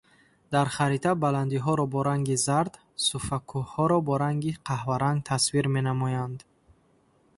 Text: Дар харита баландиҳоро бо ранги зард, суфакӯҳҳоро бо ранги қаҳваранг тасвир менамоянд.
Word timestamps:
Дар 0.53 0.67
харита 0.75 1.11
баландиҳоро 1.23 1.85
бо 1.93 1.99
ранги 2.07 2.35
зард, 2.47 2.73
суфакӯҳҳоро 3.05 3.97
бо 4.07 4.13
ранги 4.23 4.53
қаҳваранг 4.67 5.19
тасвир 5.31 5.65
менамоянд. 5.75 6.39